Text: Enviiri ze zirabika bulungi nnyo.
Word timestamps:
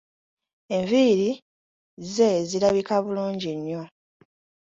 Enviiri 0.75 1.29
ze 2.13 2.29
zirabika 2.49 2.95
bulungi 3.03 3.49
nnyo. 3.57 3.83